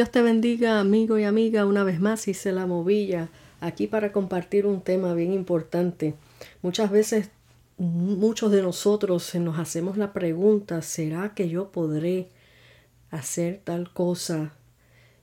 Dios 0.00 0.10
te 0.10 0.22
bendiga, 0.22 0.80
amigo 0.80 1.18
y 1.18 1.24
amiga. 1.24 1.66
Una 1.66 1.84
vez 1.84 2.00
más 2.00 2.26
hice 2.26 2.52
la 2.52 2.64
movilla 2.64 3.28
aquí 3.60 3.86
para 3.86 4.12
compartir 4.12 4.64
un 4.64 4.80
tema 4.80 5.12
bien 5.12 5.34
importante. 5.34 6.14
Muchas 6.62 6.90
veces 6.90 7.28
muchos 7.76 8.50
de 8.50 8.62
nosotros 8.62 9.34
nos 9.34 9.58
hacemos 9.58 9.98
la 9.98 10.14
pregunta, 10.14 10.80
¿será 10.80 11.34
que 11.34 11.50
yo 11.50 11.70
podré 11.70 12.30
hacer 13.10 13.60
tal 13.62 13.92
cosa? 13.92 14.54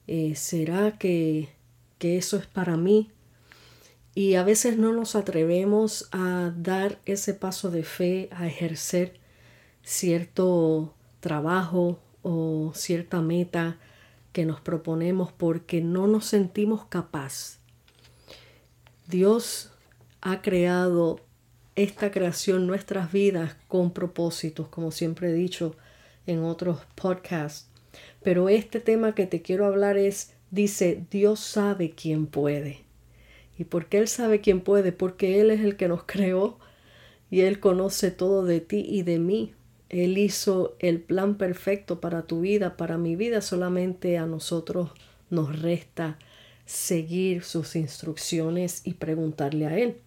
Eh, 0.06 0.36
¿Será 0.36 1.00
que, 1.00 1.50
que 1.98 2.20
eso 2.20 2.38
es 2.38 2.46
para 2.46 2.78
mí? 2.78 3.10
Y 4.14 4.36
a 4.36 4.44
veces 4.44 4.78
no 4.78 4.94
nos 4.94 5.16
atrevemos 5.16 6.08
a 6.12 6.54
dar 6.56 7.00
ese 7.08 7.34
paso 7.34 7.72
de 7.72 7.82
fe, 7.82 8.30
a 8.32 8.46
ejercer 8.46 9.20
cierto 9.82 10.94
trabajo 11.20 12.00
o 12.22 12.74
cierta 12.76 13.24
meta 13.24 13.80
que 14.38 14.46
nos 14.46 14.62
proponemos 14.62 15.32
porque 15.32 15.82
no 15.82 16.06
nos 16.06 16.28
sentimos 16.28 16.86
capaz. 16.86 17.58
Dios 19.08 19.72
ha 20.22 20.44
creado 20.44 21.22
esta 21.76 22.12
creación, 22.12 22.68
nuestras 22.68 23.12
vidas, 23.12 23.56
con 23.68 23.90
propósitos, 23.90 24.68
como 24.68 24.92
siempre 24.92 25.32
he 25.32 25.34
dicho 25.34 25.76
en 26.28 26.44
otros 26.44 26.82
podcasts. 26.94 27.68
Pero 28.22 28.48
este 28.48 28.80
tema 28.80 29.16
que 29.16 29.26
te 29.26 29.42
quiero 29.42 29.66
hablar 29.66 29.98
es, 29.98 30.36
dice, 30.52 31.04
Dios 31.10 31.40
sabe 31.40 31.90
quién 31.90 32.28
puede. 32.28 32.82
¿Y 33.58 33.64
por 33.64 33.88
qué 33.88 33.98
Él 33.98 34.08
sabe 34.08 34.40
quién 34.40 34.62
puede? 34.62 34.92
Porque 34.92 35.42
Él 35.42 35.50
es 35.50 35.62
el 35.62 35.78
que 35.78 35.88
nos 35.88 36.04
creó 36.06 36.60
y 37.32 37.42
Él 37.42 37.60
conoce 37.60 38.12
todo 38.12 38.46
de 38.46 38.62
ti 38.62 38.86
y 38.88 39.02
de 39.02 39.18
mí. 39.18 39.56
Él 39.90 40.18
hizo 40.18 40.76
el 40.80 41.00
plan 41.00 41.36
perfecto 41.36 42.02
para 42.02 42.24
tu 42.24 42.42
vida, 42.42 42.76
para 42.76 42.98
mi 42.98 43.16
vida, 43.16 43.42
solamente 43.42 44.18
a 44.18 44.26
nosotros 44.26 44.92
nos 45.30 45.62
resta 45.62 46.18
seguir 46.66 47.44
sus 47.44 47.76
instrucciones 47.76 48.82
y 48.86 48.96
preguntarle 48.96 49.66
a 49.66 49.78
Él. 49.78 49.98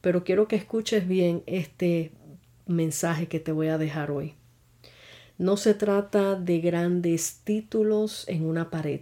Pero 0.00 0.24
quiero 0.24 0.48
que 0.48 0.56
escuches 0.56 1.06
bien 1.06 1.42
este 1.46 2.10
mensaje 2.66 3.28
que 3.28 3.38
te 3.38 3.52
voy 3.52 3.68
a 3.68 3.78
dejar 3.78 4.10
hoy. 4.10 4.34
No 5.38 5.56
se 5.56 5.74
trata 5.74 6.34
de 6.34 6.60
grandes 6.60 7.40
títulos 7.44 8.24
en 8.28 8.44
una 8.44 8.68
pared, 8.70 9.00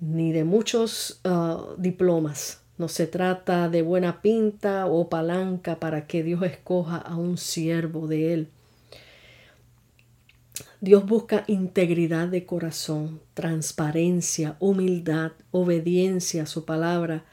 ni 0.00 0.32
de 0.32 0.44
muchos 0.44 1.20
uh, 1.24 1.74
diplomas. 1.76 2.62
No 2.78 2.88
se 2.88 3.06
trata 3.06 3.68
de 3.68 3.82
buena 3.82 4.22
pinta 4.22 4.86
o 4.86 5.08
palanca 5.10 5.78
para 5.78 6.06
que 6.06 6.22
Dios 6.22 6.42
escoja 6.42 6.96
a 6.96 7.16
un 7.16 7.36
siervo 7.36 8.08
de 8.08 8.32
Él 8.32 8.48
Dios 10.80 11.06
busca 11.06 11.44
integridad 11.46 12.28
de 12.28 12.44
corazón, 12.44 13.20
transparencia, 13.34 14.56
humildad, 14.58 15.32
obediencia 15.50 16.44
a 16.44 16.46
su 16.46 16.64
palabra, 16.64 17.24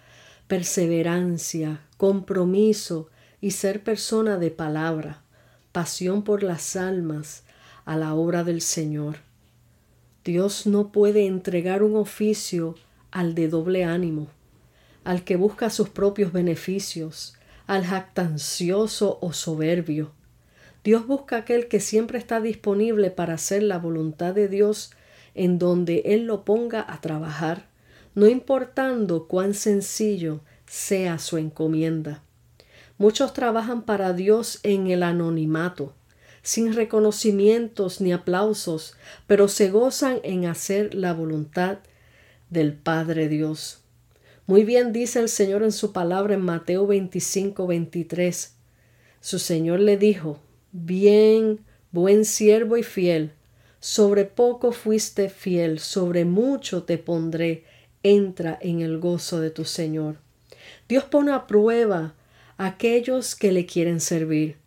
perseverancia, 0.47 1.81
compromiso 1.97 3.09
y 3.41 3.51
ser 3.51 3.83
persona 3.83 4.37
de 4.37 4.51
palabra, 4.51 5.23
pasión 5.71 6.23
por 6.23 6.43
las 6.43 6.75
almas 6.75 7.43
a 7.85 7.97
la 7.97 8.13
obra 8.13 8.43
del 8.43 8.61
Señor. 8.61 9.17
Dios 10.23 10.67
no 10.67 10.91
puede 10.91 11.25
entregar 11.25 11.81
un 11.81 11.95
oficio 11.95 12.75
al 13.11 13.35
de 13.35 13.47
doble 13.47 13.83
ánimo, 13.83 14.27
al 15.03 15.23
que 15.23 15.35
busca 15.35 15.69
sus 15.69 15.89
propios 15.89 16.31
beneficios, 16.31 17.35
al 17.65 17.85
jactancioso 17.85 19.17
o 19.21 19.33
soberbio, 19.33 20.11
Dios 20.83 21.07
busca 21.07 21.37
aquel 21.37 21.67
que 21.67 21.79
siempre 21.79 22.17
está 22.17 22.39
disponible 22.39 23.11
para 23.11 23.33
hacer 23.33 23.63
la 23.63 23.77
voluntad 23.77 24.33
de 24.33 24.47
Dios 24.47 24.91
en 25.35 25.59
donde 25.59 26.03
Él 26.05 26.25
lo 26.25 26.45
ponga 26.45 26.85
a 26.87 27.01
trabajar, 27.01 27.67
no 28.15 28.27
importando 28.27 29.27
cuán 29.27 29.53
sencillo 29.53 30.41
sea 30.65 31.19
su 31.19 31.37
encomienda. 31.37 32.23
Muchos 32.97 33.33
trabajan 33.33 33.83
para 33.83 34.13
Dios 34.13 34.59
en 34.63 34.87
el 34.87 35.03
anonimato, 35.03 35.93
sin 36.41 36.73
reconocimientos 36.73 38.01
ni 38.01 38.11
aplausos, 38.11 38.95
pero 39.27 39.47
se 39.47 39.69
gozan 39.69 40.19
en 40.23 40.45
hacer 40.45 40.93
la 40.93 41.13
voluntad 41.13 41.79
del 42.49 42.73
Padre 42.73 43.29
Dios. 43.29 43.81
Muy 44.47 44.63
bien 44.63 44.91
dice 44.93 45.19
el 45.19 45.29
Señor 45.29 45.63
en 45.63 45.71
su 45.71 45.93
palabra 45.93 46.33
en 46.33 46.41
Mateo 46.41 46.87
25, 46.87 47.67
23. 47.67 48.55
Su 49.21 49.39
Señor 49.39 49.79
le 49.79 49.95
dijo, 49.97 50.39
Bien, 50.71 51.65
buen 51.91 52.25
siervo 52.25 52.77
y 52.77 52.83
fiel, 52.83 53.31
sobre 53.79 54.25
poco 54.25 54.71
fuiste 54.71 55.27
fiel, 55.27 55.79
sobre 55.79 56.25
mucho 56.25 56.83
te 56.83 56.99
pondré, 56.99 57.63
entra 58.03 58.59
en 58.61 58.81
el 58.81 58.99
gozo 58.99 59.39
de 59.39 59.49
tu 59.49 59.65
Señor. 59.65 60.17
Dios 60.87 61.05
pone 61.05 61.31
a 61.31 61.47
prueba 61.47 62.13
a 62.57 62.67
aquellos 62.67 63.33
que 63.33 63.51
le 63.51 63.65
quieren 63.65 63.99
servir, 63.99 64.57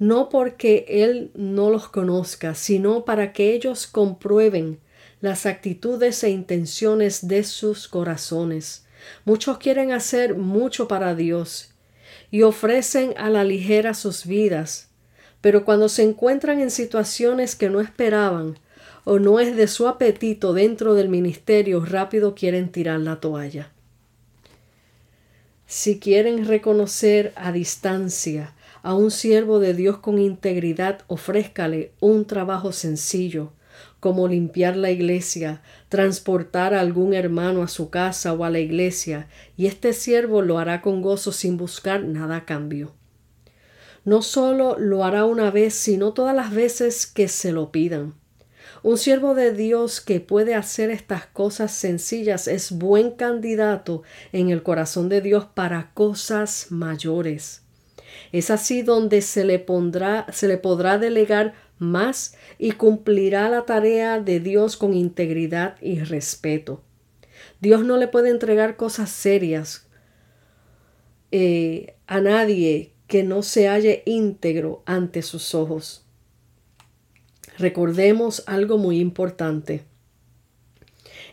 no 0.00 0.28
porque 0.28 0.86
Él 0.88 1.30
no 1.36 1.70
los 1.70 1.88
conozca, 1.88 2.56
sino 2.56 3.04
para 3.04 3.32
que 3.32 3.54
ellos 3.54 3.86
comprueben 3.86 4.80
las 5.20 5.46
actitudes 5.46 6.24
e 6.24 6.30
intenciones 6.30 7.28
de 7.28 7.44
sus 7.44 7.86
corazones. 7.86 8.86
Muchos 9.24 9.58
quieren 9.58 9.92
hacer 9.92 10.34
mucho 10.34 10.88
para 10.88 11.14
Dios 11.14 11.74
y 12.32 12.42
ofrecen 12.42 13.14
a 13.16 13.30
la 13.30 13.44
ligera 13.44 13.94
sus 13.94 14.26
vidas, 14.26 14.88
pero 15.42 15.64
cuando 15.64 15.90
se 15.90 16.04
encuentran 16.04 16.60
en 16.60 16.70
situaciones 16.70 17.56
que 17.56 17.68
no 17.68 17.80
esperaban 17.80 18.58
o 19.04 19.18
no 19.18 19.40
es 19.40 19.56
de 19.56 19.66
su 19.66 19.88
apetito 19.88 20.54
dentro 20.54 20.94
del 20.94 21.08
ministerio, 21.08 21.84
rápido 21.84 22.34
quieren 22.34 22.70
tirar 22.70 23.00
la 23.00 23.20
toalla. 23.20 23.72
Si 25.66 25.98
quieren 25.98 26.46
reconocer 26.46 27.32
a 27.34 27.50
distancia 27.50 28.54
a 28.84 28.94
un 28.94 29.10
siervo 29.10 29.58
de 29.58 29.74
Dios 29.74 29.98
con 29.98 30.18
integridad, 30.18 31.00
ofrézcale 31.08 31.90
un 31.98 32.24
trabajo 32.24 32.72
sencillo, 32.72 33.52
como 33.98 34.28
limpiar 34.28 34.76
la 34.76 34.90
iglesia, 34.90 35.62
transportar 35.88 36.74
a 36.74 36.80
algún 36.80 37.14
hermano 37.14 37.62
a 37.62 37.68
su 37.68 37.90
casa 37.90 38.32
o 38.32 38.44
a 38.44 38.50
la 38.50 38.60
iglesia, 38.60 39.28
y 39.56 39.66
este 39.66 39.92
siervo 39.92 40.42
lo 40.42 40.58
hará 40.58 40.82
con 40.82 41.02
gozo 41.02 41.32
sin 41.32 41.56
buscar 41.56 42.04
nada 42.04 42.36
a 42.36 42.44
cambio 42.44 42.92
no 44.04 44.22
solo 44.22 44.78
lo 44.78 45.04
hará 45.04 45.24
una 45.24 45.50
vez, 45.50 45.74
sino 45.74 46.12
todas 46.12 46.34
las 46.34 46.52
veces 46.52 47.06
que 47.06 47.28
se 47.28 47.52
lo 47.52 47.70
pidan. 47.70 48.14
Un 48.82 48.98
siervo 48.98 49.34
de 49.34 49.52
Dios 49.52 50.00
que 50.00 50.18
puede 50.20 50.54
hacer 50.54 50.90
estas 50.90 51.26
cosas 51.26 51.72
sencillas 51.72 52.48
es 52.48 52.72
buen 52.72 53.12
candidato 53.12 54.02
en 54.32 54.50
el 54.50 54.64
corazón 54.64 55.08
de 55.08 55.20
Dios 55.20 55.46
para 55.46 55.92
cosas 55.94 56.66
mayores. 56.70 57.62
Es 58.32 58.50
así 58.50 58.82
donde 58.82 59.22
se 59.22 59.44
le 59.44 59.58
pondrá, 59.58 60.26
se 60.32 60.48
le 60.48 60.58
podrá 60.58 60.98
delegar 60.98 61.54
más 61.78 62.34
y 62.58 62.72
cumplirá 62.72 63.48
la 63.48 63.66
tarea 63.66 64.20
de 64.20 64.40
Dios 64.40 64.76
con 64.76 64.94
integridad 64.94 65.76
y 65.80 66.00
respeto. 66.00 66.82
Dios 67.60 67.84
no 67.84 67.96
le 67.96 68.08
puede 68.08 68.30
entregar 68.30 68.76
cosas 68.76 69.10
serias 69.10 69.86
eh, 71.30 71.94
a 72.06 72.20
nadie 72.20 72.91
que 73.12 73.24
no 73.24 73.42
se 73.42 73.68
halle 73.68 74.02
íntegro 74.06 74.82
ante 74.86 75.20
sus 75.20 75.54
ojos. 75.54 76.02
Recordemos 77.58 78.42
algo 78.46 78.78
muy 78.78 79.00
importante. 79.00 79.84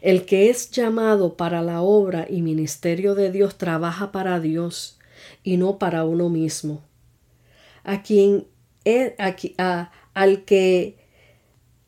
El 0.01 0.25
que 0.25 0.49
es 0.49 0.71
llamado 0.71 1.37
para 1.37 1.61
la 1.61 1.79
obra 1.79 2.27
y 2.29 2.41
ministerio 2.41 3.15
de 3.15 3.31
Dios 3.31 3.57
trabaja 3.57 4.11
para 4.11 4.41
Dios 4.41 4.99
y 5.41 5.55
no 5.55 5.79
para 5.79 6.03
uno 6.03 6.27
mismo. 6.27 6.83
A 7.85 8.03
quien 8.03 8.45
es, 8.83 9.13
a, 9.17 9.91
al 10.13 10.43
que, 10.43 10.97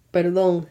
perdón, 0.09 0.69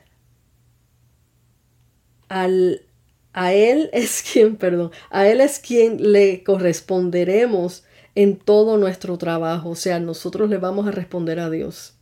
al, 2.31 2.87
a 3.35 3.53
él 3.53 3.91
es 3.93 4.23
quien, 4.23 4.57
perdón, 4.57 4.93
a 5.11 5.29
él 5.29 5.43
es 5.43 5.59
quien 5.59 6.11
le 6.11 6.43
corresponderemos 6.43 7.85
en 8.15 8.37
todo 8.37 8.77
nuestro 8.77 9.19
trabajo. 9.19 9.71
O 9.71 9.77
sea, 9.77 10.01
nosotros 10.01 10.51
le 10.51 10.59
vamos 10.59 10.87
a 10.87 10.91
responder 10.91 11.41
a 11.41 11.51
Dios 11.51 11.95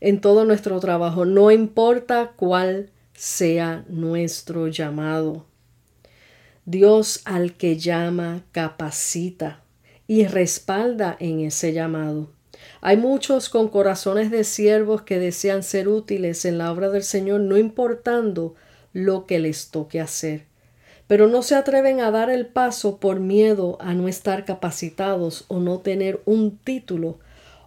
en 0.00 0.20
todo 0.20 0.44
nuestro 0.44 0.78
trabajo, 0.80 1.24
no 1.24 1.50
importa 1.50 2.32
cuál 2.36 2.90
sea 3.14 3.84
nuestro 3.88 4.68
llamado. 4.68 5.46
Dios 6.64 7.22
al 7.24 7.54
que 7.54 7.78
llama 7.78 8.44
capacita 8.52 9.62
y 10.06 10.26
respalda 10.26 11.16
en 11.20 11.40
ese 11.40 11.72
llamado. 11.72 12.30
Hay 12.80 12.96
muchos 12.96 13.48
con 13.48 13.68
corazones 13.68 14.30
de 14.30 14.44
siervos 14.44 15.02
que 15.02 15.18
desean 15.18 15.62
ser 15.62 15.88
útiles 15.88 16.44
en 16.44 16.58
la 16.58 16.72
obra 16.72 16.90
del 16.90 17.02
Señor, 17.02 17.40
no 17.40 17.56
importando 17.56 18.54
lo 18.92 19.26
que 19.26 19.38
les 19.38 19.70
toque 19.70 20.00
hacer 20.00 20.45
pero 21.06 21.28
no 21.28 21.42
se 21.42 21.54
atreven 21.54 22.00
a 22.00 22.10
dar 22.10 22.30
el 22.30 22.46
paso 22.46 22.98
por 22.98 23.20
miedo 23.20 23.76
a 23.80 23.94
no 23.94 24.08
estar 24.08 24.44
capacitados 24.44 25.44
o 25.48 25.60
no 25.60 25.78
tener 25.78 26.20
un 26.24 26.56
título 26.58 27.18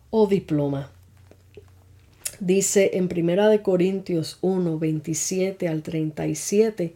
o 0.09 0.27
diploma. 0.27 0.91
Dice 2.39 2.91
en 2.94 3.07
Primera 3.07 3.50
de 3.50 3.62
Corintios 3.62 4.38
1, 4.41 4.80
27 4.80 5.68
al 5.68 5.83
37, 5.83 6.95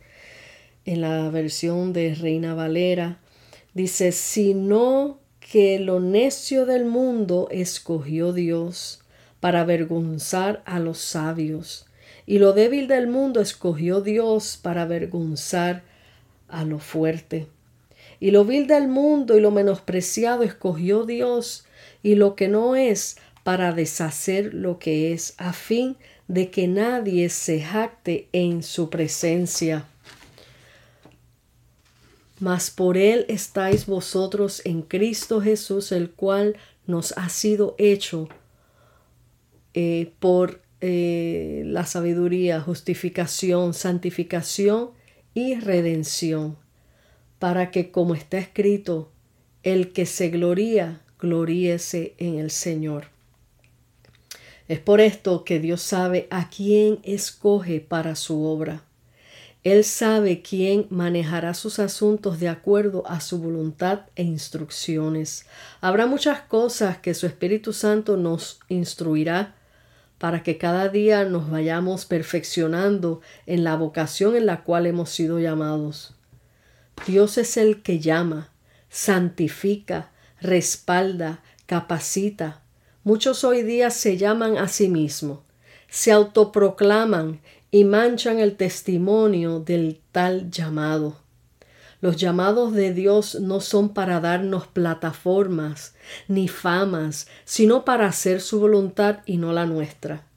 en 0.85 1.01
la 1.01 1.29
versión 1.29 1.93
de 1.93 2.15
Reina 2.15 2.53
Valera, 2.53 3.19
dice, 3.73 4.11
sino 4.11 5.19
que 5.39 5.79
lo 5.79 5.99
necio 5.99 6.65
del 6.65 6.85
mundo 6.85 7.47
escogió 7.51 8.33
Dios 8.33 9.01
para 9.39 9.61
avergonzar 9.61 10.61
a 10.65 10.79
los 10.79 10.99
sabios, 10.99 11.85
y 12.25 12.39
lo 12.39 12.53
débil 12.53 12.87
del 12.87 13.07
mundo 13.07 13.41
escogió 13.41 13.99
Dios 13.99 14.57
para 14.61 14.83
avergonzar 14.83 15.83
a 16.47 16.63
lo 16.65 16.79
fuerte. 16.79 17.47
Y 18.19 18.31
lo 18.31 18.45
vil 18.45 18.67
del 18.67 18.87
mundo 18.87 19.37
y 19.37 19.41
lo 19.41 19.51
menospreciado 19.51 20.43
escogió 20.43 21.05
Dios, 21.05 21.65
y 22.01 22.15
lo 22.15 22.35
que 22.35 22.47
no 22.47 22.75
es 22.75 23.17
para 23.43 23.73
deshacer 23.73 24.53
lo 24.53 24.79
que 24.79 25.13
es, 25.13 25.35
a 25.37 25.53
fin 25.53 25.97
de 26.27 26.49
que 26.49 26.67
nadie 26.67 27.29
se 27.29 27.61
jacte 27.61 28.29
en 28.31 28.63
su 28.63 28.89
presencia. 28.89 29.85
Mas 32.39 32.71
por 32.71 32.97
él 32.97 33.25
estáis 33.29 33.85
vosotros 33.85 34.61
en 34.65 34.81
Cristo 34.81 35.41
Jesús, 35.41 35.91
el 35.91 36.11
cual 36.11 36.57
nos 36.87 37.13
ha 37.17 37.29
sido 37.29 37.75
hecho 37.77 38.27
eh, 39.73 40.11
por 40.19 40.61
eh, 40.81 41.63
la 41.65 41.85
sabiduría, 41.85 42.59
justificación, 42.59 43.73
santificación 43.73 44.91
y 45.33 45.55
redención, 45.55 46.57
para 47.39 47.71
que, 47.71 47.91
como 47.91 48.15
está 48.15 48.37
escrito, 48.37 49.11
el 49.63 49.93
que 49.93 50.05
se 50.05 50.29
gloría, 50.29 51.01
gloríese 51.19 52.15
en 52.17 52.37
el 52.39 52.51
Señor. 52.51 53.07
Es 54.67 54.79
por 54.79 55.01
esto 55.01 55.43
que 55.43 55.59
Dios 55.59 55.81
sabe 55.81 56.27
a 56.29 56.49
quién 56.49 56.99
escoge 57.03 57.79
para 57.79 58.15
su 58.15 58.43
obra. 58.43 58.83
Él 59.63 59.85
sabe 59.85 60.41
quién 60.41 60.87
manejará 60.89 61.53
sus 61.53 61.79
asuntos 61.79 62.39
de 62.39 62.49
acuerdo 62.49 63.07
a 63.07 63.21
su 63.21 63.39
voluntad 63.39 64.01
e 64.15 64.23
instrucciones. 64.23 65.45
Habrá 65.79 66.05
muchas 66.05 66.41
cosas 66.41 66.97
que 66.97 67.13
su 67.13 67.27
Espíritu 67.27 67.71
Santo 67.71 68.17
nos 68.17 68.59
instruirá 68.67 69.55
para 70.23 70.41
que 70.41 70.57
cada 70.57 70.87
día 70.87 71.25
nos 71.25 71.49
vayamos 71.49 72.05
perfeccionando 72.05 73.19
en 73.45 73.65
la 73.65 73.75
vocación 73.75 74.37
en 74.37 74.45
la 74.45 74.63
cual 74.63 74.85
hemos 74.85 75.09
sido 75.09 75.37
llamados. 75.37 76.15
Dios 77.05 77.37
es 77.37 77.57
el 77.57 77.81
que 77.81 77.99
llama, 77.99 78.49
santifica, 78.87 80.13
respalda, 80.39 81.43
capacita, 81.65 82.61
Muchos 83.03 83.43
hoy 83.43 83.63
día 83.63 83.89
se 83.89 84.15
llaman 84.15 84.57
a 84.57 84.69
sí 84.69 84.87
mismos, 84.87 85.39
se 85.89 86.13
autoproclaman 86.13 87.41
y 87.69 87.83
manchan 87.83 88.39
el 88.39 88.55
testimonio 88.55 89.59
del 89.59 89.99
tal 90.13 90.49
llamado. 90.49 91.22
Los 92.03 92.17
llamados 92.17 92.73
de 92.73 92.93
Dios 92.93 93.35
no 93.39 93.61
son 93.61 93.93
para 93.93 94.19
darnos 94.19 94.67
plataformas 94.67 95.95
ni 96.27 96.49
famas, 96.49 97.27
sino 97.45 97.85
para 97.85 98.07
hacer 98.07 98.41
su 98.41 98.59
voluntad 98.59 99.19
y 99.25 99.37
no 99.37 99.53
la 99.53 99.65
nuestra. 99.65 100.27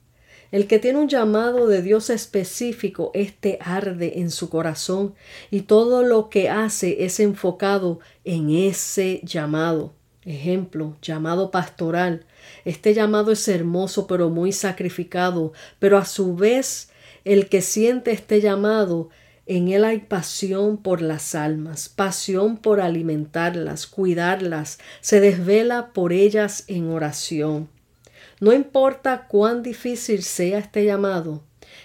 El 0.52 0.68
que 0.68 0.78
tiene 0.78 1.00
un 1.00 1.08
llamado 1.08 1.66
de 1.66 1.82
Dios 1.82 2.08
específico, 2.08 3.10
éste 3.14 3.58
arde 3.60 4.20
en 4.20 4.30
su 4.30 4.48
corazón 4.48 5.16
y 5.50 5.62
todo 5.62 6.04
lo 6.04 6.30
que 6.30 6.50
hace 6.50 7.04
es 7.04 7.18
enfocado 7.18 7.98
en 8.22 8.50
ese 8.50 9.20
llamado. 9.24 9.92
Ejemplo, 10.24 10.96
llamado 11.02 11.50
pastoral. 11.50 12.26
Este 12.64 12.94
llamado 12.94 13.32
es 13.32 13.48
hermoso 13.48 14.06
pero 14.06 14.30
muy 14.30 14.52
sacrificado, 14.52 15.52
pero 15.80 15.98
a 15.98 16.04
su 16.04 16.36
vez 16.36 16.90
el 17.24 17.48
que 17.48 17.60
siente 17.60 18.12
este 18.12 18.40
llamado, 18.40 19.10
en 19.46 19.68
él 19.68 19.84
hay 19.84 20.00
pasión 20.00 20.76
por 20.76 21.00
las 21.00 21.34
almas, 21.36 21.88
pasión 21.88 22.56
por 22.56 22.80
alimentarlas, 22.80 23.86
cuidarlas, 23.86 24.78
se 25.00 25.20
desvela 25.20 25.92
por 25.92 26.12
ellas 26.12 26.64
en 26.66 26.90
oración. 26.90 27.68
No 28.40 28.52
importa 28.52 29.28
cuán 29.28 29.62
difícil 29.62 30.22
sea 30.22 30.58
este 30.58 30.84
llamado, 30.84 31.42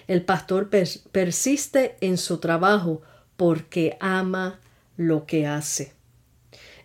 el 0.07 0.25
pastor 0.25 0.69
persiste 1.11 1.95
en 2.01 2.17
su 2.17 2.39
trabajo 2.39 3.01
porque 3.37 3.97
ama 3.99 4.59
lo 4.97 5.25
que 5.25 5.47
hace. 5.47 5.93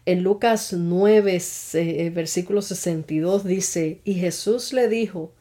En 0.05 0.23
Lucas 0.23 0.73
9, 0.73 1.43
eh, 1.75 2.11
versículo 2.15 2.63
62 2.63 3.45
dice, 3.45 4.01
y 4.05 4.15
Jesús 4.15 4.73
le 4.73 4.89
dijo, 4.89 5.33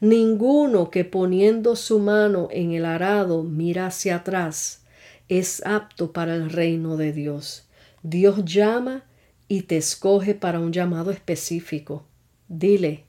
Ninguno 0.00 0.90
que 0.90 1.04
poniendo 1.04 1.74
su 1.74 1.98
mano 1.98 2.48
en 2.50 2.72
el 2.72 2.84
arado 2.84 3.42
mira 3.42 3.86
hacia 3.86 4.16
atrás 4.16 4.84
es 5.28 5.64
apto 5.64 6.12
para 6.12 6.34
el 6.34 6.50
reino 6.50 6.96
de 6.96 7.12
Dios. 7.12 7.66
Dios 8.02 8.44
llama 8.44 9.04
y 9.48 9.62
te 9.62 9.76
escoge 9.76 10.34
para 10.34 10.60
un 10.60 10.72
llamado 10.72 11.10
específico. 11.10 12.04
Dile, 12.48 13.04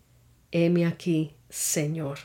heme 0.52 0.86
aquí, 0.86 1.34
Señor. 1.50 2.20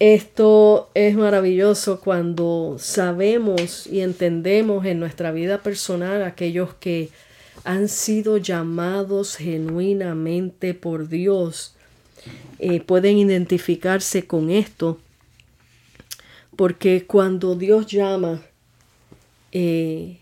Esto 0.00 0.90
es 0.94 1.16
maravilloso 1.16 2.00
cuando 2.00 2.76
sabemos 2.78 3.86
y 3.86 4.00
entendemos 4.00 4.84
en 4.86 5.00
nuestra 5.00 5.32
vida 5.32 5.62
personal 5.62 6.22
aquellos 6.22 6.74
que 6.74 7.10
han 7.64 7.88
sido 7.88 8.36
llamados 8.36 9.36
genuinamente 9.36 10.74
por 10.74 11.08
Dios. 11.08 11.74
Eh, 12.58 12.80
pueden 12.80 13.18
identificarse 13.18 14.26
con 14.26 14.50
esto, 14.50 14.98
porque 16.56 17.06
cuando 17.06 17.54
Dios 17.54 17.86
llama, 17.86 18.42
eh, 19.52 20.18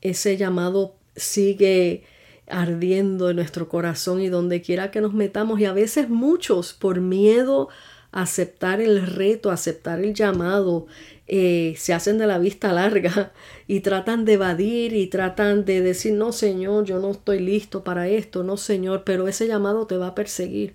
ese 0.00 0.36
llamado 0.36 0.94
sigue 1.16 2.04
ardiendo 2.48 3.30
en 3.30 3.36
nuestro 3.36 3.68
corazón 3.68 4.20
y 4.20 4.28
donde 4.28 4.62
quiera 4.62 4.92
que 4.92 5.00
nos 5.00 5.12
metamos 5.12 5.58
y 5.58 5.64
a 5.64 5.72
veces 5.72 6.08
muchos 6.08 6.72
por 6.72 7.00
miedo 7.00 7.68
a 8.12 8.22
aceptar 8.22 8.80
el 8.80 9.04
reto, 9.04 9.50
aceptar 9.50 9.98
el 9.98 10.14
llamado, 10.14 10.86
eh, 11.26 11.74
se 11.76 11.92
hacen 11.92 12.18
de 12.18 12.28
la 12.28 12.38
vista 12.38 12.72
larga 12.72 13.32
y 13.66 13.80
tratan 13.80 14.24
de 14.24 14.34
evadir 14.34 14.94
y 14.94 15.08
tratan 15.08 15.64
de 15.64 15.80
decir, 15.80 16.12
no 16.12 16.30
Señor, 16.30 16.84
yo 16.84 17.00
no 17.00 17.10
estoy 17.10 17.40
listo 17.40 17.82
para 17.82 18.06
esto, 18.08 18.44
no 18.44 18.56
Señor, 18.56 19.02
pero 19.04 19.26
ese 19.26 19.48
llamado 19.48 19.88
te 19.88 19.96
va 19.96 20.08
a 20.08 20.14
perseguir. 20.14 20.74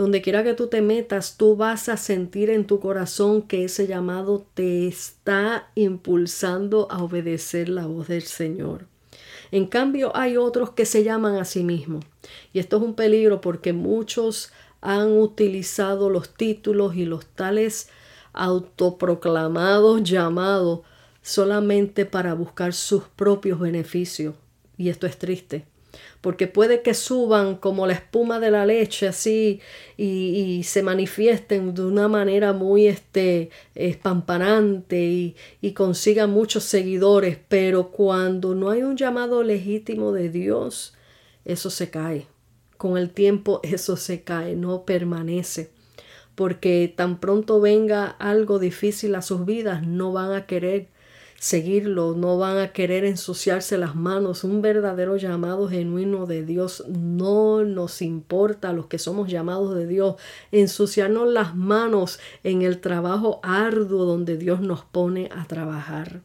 Donde 0.00 0.22
quiera 0.22 0.42
que 0.42 0.54
tú 0.54 0.68
te 0.68 0.80
metas, 0.80 1.36
tú 1.36 1.56
vas 1.56 1.90
a 1.90 1.98
sentir 1.98 2.48
en 2.48 2.66
tu 2.66 2.80
corazón 2.80 3.42
que 3.42 3.64
ese 3.64 3.86
llamado 3.86 4.46
te 4.54 4.88
está 4.88 5.68
impulsando 5.74 6.90
a 6.90 7.02
obedecer 7.02 7.68
la 7.68 7.84
voz 7.84 8.08
del 8.08 8.22
Señor. 8.22 8.86
En 9.50 9.66
cambio, 9.66 10.16
hay 10.16 10.38
otros 10.38 10.70
que 10.70 10.86
se 10.86 11.04
llaman 11.04 11.36
a 11.36 11.44
sí 11.44 11.64
mismos. 11.64 12.02
Y 12.54 12.60
esto 12.60 12.78
es 12.78 12.82
un 12.82 12.94
peligro 12.94 13.42
porque 13.42 13.74
muchos 13.74 14.52
han 14.80 15.12
utilizado 15.18 16.08
los 16.08 16.32
títulos 16.32 16.96
y 16.96 17.04
los 17.04 17.26
tales 17.26 17.90
autoproclamados 18.32 20.02
llamados 20.02 20.80
solamente 21.20 22.06
para 22.06 22.32
buscar 22.32 22.72
sus 22.72 23.02
propios 23.04 23.60
beneficios. 23.60 24.34
Y 24.78 24.88
esto 24.88 25.06
es 25.06 25.18
triste, 25.18 25.66
porque 26.20 26.46
puede 26.46 26.82
que 26.82 26.94
suban 26.94 27.56
como 27.56 27.86
la 27.86 27.94
espuma 27.94 28.40
de 28.40 28.50
la 28.50 28.66
leche 28.66 29.08
así 29.08 29.60
y, 29.96 30.62
se 30.64 30.82
manifiesten 30.82 31.74
de 31.74 31.82
una 31.82 32.08
manera 32.08 32.52
muy 32.52 32.86
este, 32.86 33.50
espampanante 33.74 35.00
y, 35.02 35.36
y 35.60 35.72
consigan 35.72 36.30
muchos 36.30 36.64
seguidores, 36.64 37.38
pero 37.48 37.90
cuando 37.90 38.54
no 38.54 38.70
hay 38.70 38.82
un 38.82 38.96
llamado 38.96 39.42
legítimo 39.42 40.12
de 40.12 40.28
Dios, 40.28 40.94
eso 41.44 41.70
se 41.70 41.90
cae. 41.90 42.26
Con 42.76 42.96
el 42.96 43.10
tiempo 43.10 43.60
eso 43.62 43.96
se 43.96 44.22
cae, 44.22 44.56
no 44.56 44.84
permanece 44.84 45.70
porque 46.40 46.90
tan 46.96 47.20
pronto 47.20 47.60
venga 47.60 48.06
algo 48.06 48.58
difícil 48.58 49.14
a 49.14 49.20
sus 49.20 49.44
vidas, 49.44 49.86
no 49.86 50.10
van 50.12 50.32
a 50.32 50.46
querer 50.46 50.88
seguirlo, 51.40 52.14
no 52.14 52.36
van 52.36 52.58
a 52.58 52.70
querer 52.70 53.06
ensuciarse 53.06 53.78
las 53.78 53.96
manos. 53.96 54.44
Un 54.44 54.60
verdadero 54.60 55.16
llamado 55.16 55.70
genuino 55.70 56.26
de 56.26 56.44
Dios 56.44 56.84
no 56.86 57.64
nos 57.64 58.02
importa 58.02 58.68
a 58.68 58.72
los 58.74 58.88
que 58.88 58.98
somos 58.98 59.30
llamados 59.30 59.74
de 59.74 59.86
Dios 59.86 60.16
ensuciarnos 60.52 61.26
las 61.32 61.56
manos 61.56 62.20
en 62.44 62.60
el 62.60 62.78
trabajo 62.82 63.40
arduo 63.42 64.04
donde 64.04 64.36
Dios 64.36 64.60
nos 64.60 64.84
pone 64.84 65.30
a 65.34 65.46
trabajar. 65.46 66.20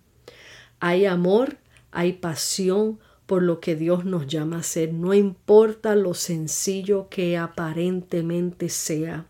Hay 0.81 1.05
amor, 1.05 1.55
hay 1.91 2.11
pasión, 2.11 2.99
por 3.25 3.41
lo 3.41 3.59
que 3.59 3.75
Dios 3.75 4.05
nos 4.05 4.27
llama 4.27 4.59
a 4.59 4.63
ser, 4.63 4.93
no 4.93 5.13
importa 5.13 5.95
lo 5.95 6.13
sencillo 6.13 7.07
que 7.09 7.37
aparentemente 7.37 8.69
sea. 8.69 9.25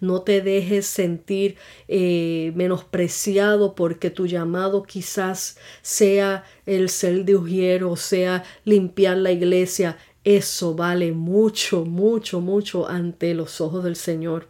No 0.00 0.22
te 0.22 0.40
dejes 0.40 0.86
sentir 0.86 1.56
eh, 1.88 2.52
menospreciado 2.54 3.74
porque 3.74 4.10
tu 4.10 4.26
llamado 4.26 4.82
quizás 4.82 5.58
sea 5.82 6.44
el 6.64 6.88
ser 6.88 7.24
de 7.24 7.36
Ujiero, 7.36 7.96
sea 7.96 8.44
limpiar 8.64 9.18
la 9.18 9.32
iglesia. 9.32 9.98
Eso 10.24 10.74
vale 10.74 11.12
mucho, 11.12 11.84
mucho, 11.84 12.40
mucho 12.40 12.88
ante 12.88 13.34
los 13.34 13.60
ojos 13.60 13.84
del 13.84 13.96
Señor. 13.96 14.48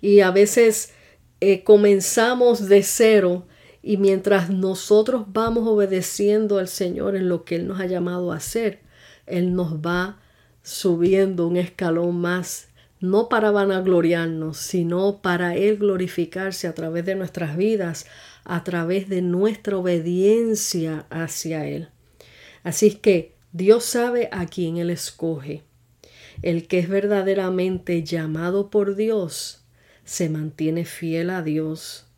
Y 0.00 0.20
a 0.20 0.30
veces 0.30 0.94
eh, 1.40 1.62
comenzamos 1.62 2.68
de 2.68 2.82
cero 2.82 3.46
y 3.82 3.96
mientras 3.96 4.50
nosotros 4.50 5.24
vamos 5.28 5.66
obedeciendo 5.66 6.58
al 6.58 6.68
Señor 6.68 7.16
en 7.16 7.28
lo 7.28 7.44
que 7.44 7.56
Él 7.56 7.66
nos 7.66 7.80
ha 7.80 7.86
llamado 7.86 8.32
a 8.32 8.36
hacer, 8.36 8.80
Él 9.26 9.54
nos 9.54 9.76
va 9.76 10.20
subiendo 10.62 11.46
un 11.46 11.56
escalón 11.56 12.20
más, 12.20 12.68
no 13.00 13.30
para 13.30 13.50
vanagloriarnos, 13.50 14.58
sino 14.58 15.22
para 15.22 15.56
Él 15.56 15.78
glorificarse 15.78 16.68
a 16.68 16.74
través 16.74 17.06
de 17.06 17.14
nuestras 17.14 17.56
vidas, 17.56 18.06
a 18.44 18.62
través 18.64 19.08
de 19.08 19.22
nuestra 19.22 19.78
obediencia 19.78 21.06
hacia 21.08 21.66
Él. 21.66 21.88
Así 22.62 22.92
que 22.92 23.34
Dios 23.52 23.84
sabe 23.84 24.28
a 24.32 24.46
quién 24.46 24.76
Él 24.76 24.90
escoge. 24.90 25.62
El 26.42 26.68
que 26.68 26.78
es 26.78 26.88
verdaderamente 26.88 28.02
llamado 28.02 28.70
por 28.70 28.96
Dios 28.96 29.64
se 30.04 30.28
mantiene 30.28 30.84
fiel 30.84 31.30
a 31.30 31.42
Dios, 31.42 32.09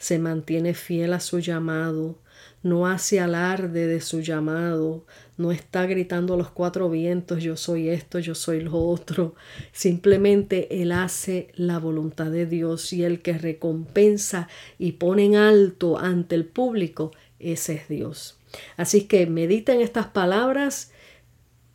se 0.00 0.18
mantiene 0.18 0.72
fiel 0.72 1.12
a 1.12 1.20
su 1.20 1.40
llamado, 1.40 2.18
no 2.62 2.86
hace 2.86 3.20
alarde 3.20 3.86
de 3.86 4.00
su 4.00 4.22
llamado, 4.22 5.04
no 5.36 5.52
está 5.52 5.84
gritando 5.84 6.32
a 6.32 6.36
los 6.38 6.48
cuatro 6.50 6.88
vientos, 6.88 7.42
yo 7.42 7.54
soy 7.54 7.90
esto, 7.90 8.18
yo 8.18 8.34
soy 8.34 8.62
lo 8.62 8.78
otro. 8.78 9.34
Simplemente 9.72 10.82
Él 10.82 10.92
hace 10.92 11.48
la 11.54 11.78
voluntad 11.78 12.30
de 12.30 12.46
Dios 12.46 12.94
y 12.94 13.04
el 13.04 13.20
que 13.20 13.36
recompensa 13.36 14.48
y 14.78 14.92
pone 14.92 15.26
en 15.26 15.36
alto 15.36 15.98
ante 15.98 16.34
el 16.34 16.46
público, 16.46 17.12
ese 17.38 17.74
es 17.74 17.88
Dios. 17.88 18.38
Así 18.78 19.02
que 19.02 19.26
medita 19.26 19.74
en 19.74 19.82
estas 19.82 20.06
palabras 20.06 20.92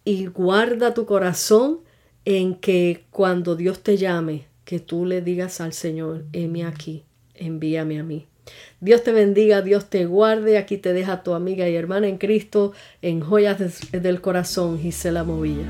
y 0.03 0.25
guarda 0.25 0.95
tu 0.95 1.05
corazón 1.05 1.81
en 2.25 2.55
que 2.55 3.05
cuando 3.11 3.55
Dios 3.55 3.83
te 3.83 3.97
llame, 3.97 4.47
que 4.63 4.79
tú 4.79 5.05
le 5.05 5.21
digas 5.21 5.61
al 5.61 5.73
Señor, 5.73 6.25
heme 6.33 6.65
aquí, 6.65 7.05
envíame 7.37 7.99
a 7.99 8.03
mí. 8.03 8.27
Dios 8.79 9.03
te 9.03 9.11
bendiga, 9.11 9.61
Dios 9.61 9.89
te 9.89 10.05
guarde. 10.05 10.57
Aquí 10.57 10.77
te 10.77 10.93
deja 10.93 11.23
tu 11.23 11.33
amiga 11.33 11.67
y 11.67 11.75
hermana 11.75 12.07
en 12.07 12.17
Cristo 12.17 12.73
en 13.01 13.21
Joyas 13.21 13.91
del 13.91 14.21
Corazón, 14.21 14.79
Gisela 14.79 15.23
Movilla. 15.23 15.65